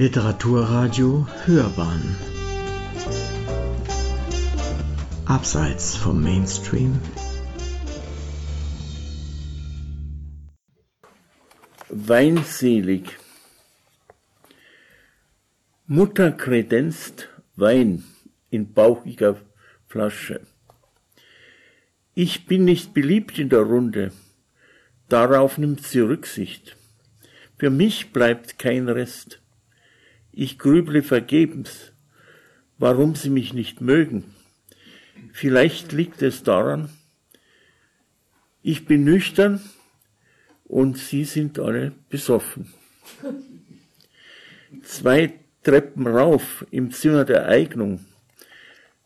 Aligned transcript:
Literaturradio 0.00 1.26
Hörbahn 1.44 2.16
Abseits 5.24 5.96
vom 5.96 6.22
Mainstream 6.22 7.00
Weinselig 11.88 13.18
Mutter 15.88 16.30
kredenzt 16.30 17.28
Wein 17.56 18.04
in 18.50 18.72
bauchiger 18.72 19.34
Flasche. 19.88 20.46
Ich 22.14 22.46
bin 22.46 22.64
nicht 22.64 22.94
beliebt 22.94 23.40
in 23.40 23.48
der 23.48 23.62
Runde, 23.62 24.12
darauf 25.08 25.58
nimmt 25.58 25.82
sie 25.82 25.98
Rücksicht. 25.98 26.76
Für 27.58 27.70
mich 27.70 28.12
bleibt 28.12 28.60
kein 28.60 28.88
Rest. 28.88 29.40
Ich 30.40 30.56
grüble 30.56 31.02
vergebens, 31.02 31.90
warum 32.78 33.16
sie 33.16 33.28
mich 33.28 33.54
nicht 33.54 33.80
mögen. 33.80 34.22
Vielleicht 35.32 35.90
liegt 35.90 36.22
es 36.22 36.44
daran, 36.44 36.90
ich 38.62 38.86
bin 38.86 39.02
nüchtern 39.02 39.60
und 40.62 40.96
sie 40.96 41.24
sind 41.24 41.58
alle 41.58 41.90
besoffen. 42.08 42.72
Zwei 44.84 45.34
Treppen 45.64 46.06
rauf 46.06 46.64
im 46.70 46.92
Zimmer 46.92 47.24
der 47.24 47.48
Eignung 47.48 48.04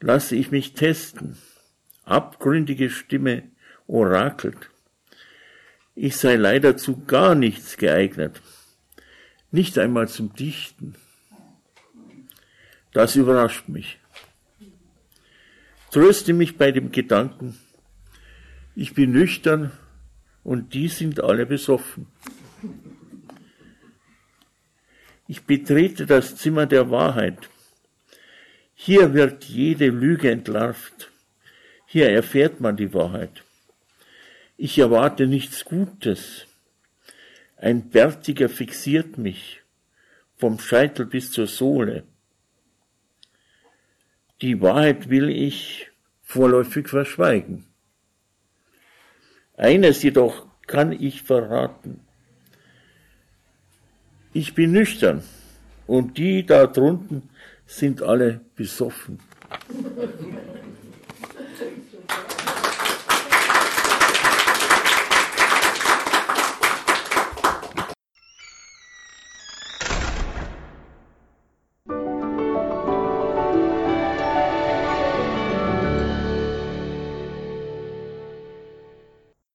lasse 0.00 0.34
ich 0.34 0.50
mich 0.50 0.72
testen. 0.72 1.36
Abgründige 2.04 2.88
Stimme 2.88 3.42
orakelt. 3.86 4.70
Ich 5.94 6.16
sei 6.16 6.36
leider 6.36 6.78
zu 6.78 7.04
gar 7.04 7.34
nichts 7.34 7.76
geeignet, 7.76 8.40
nicht 9.50 9.76
einmal 9.76 10.08
zum 10.08 10.32
Dichten. 10.32 10.94
Das 12.92 13.16
überrascht 13.16 13.68
mich. 13.68 13.98
Tröste 15.90 16.32
mich 16.32 16.56
bei 16.56 16.70
dem 16.72 16.92
Gedanken, 16.92 17.58
ich 18.74 18.94
bin 18.94 19.10
nüchtern 19.12 19.72
und 20.44 20.74
die 20.74 20.88
sind 20.88 21.20
alle 21.20 21.46
besoffen. 21.46 22.06
Ich 25.26 25.44
betrete 25.44 26.06
das 26.06 26.36
Zimmer 26.36 26.66
der 26.66 26.90
Wahrheit. 26.90 27.50
Hier 28.74 29.14
wird 29.14 29.44
jede 29.44 29.88
Lüge 29.88 30.30
entlarvt. 30.30 31.10
Hier 31.86 32.10
erfährt 32.10 32.60
man 32.60 32.76
die 32.76 32.94
Wahrheit. 32.94 33.42
Ich 34.56 34.78
erwarte 34.78 35.26
nichts 35.26 35.64
Gutes. 35.64 36.46
Ein 37.56 37.90
Bärtiger 37.90 38.48
fixiert 38.48 39.18
mich, 39.18 39.62
vom 40.36 40.60
Scheitel 40.60 41.06
bis 41.06 41.32
zur 41.32 41.46
Sohle. 41.46 42.04
Die 44.40 44.60
Wahrheit 44.60 45.08
will 45.08 45.30
ich 45.30 45.90
vorläufig 46.22 46.88
verschweigen. 46.88 47.66
Eines 49.56 50.02
jedoch 50.04 50.46
kann 50.68 50.92
ich 50.92 51.22
verraten. 51.22 52.00
Ich 54.32 54.54
bin 54.54 54.70
nüchtern 54.70 55.24
und 55.88 56.18
die 56.18 56.46
da 56.46 56.68
drunten 56.68 57.30
sind 57.66 58.02
alle 58.02 58.40
besoffen. 58.54 59.18